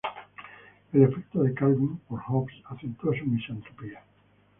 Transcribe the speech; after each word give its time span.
El 0.93 1.03
afecto 1.03 1.43
de 1.43 1.53
Calvin 1.53 1.99
por 2.09 2.19
Hobbes 2.23 2.55
acentúa 2.71 3.15
su 3.15 3.23
misantropía. 3.27 4.01